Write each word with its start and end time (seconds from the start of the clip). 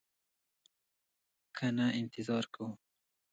که 1.55 1.65
نه 1.77 1.87
انتظار 1.99 2.45
کوو. 2.53 2.69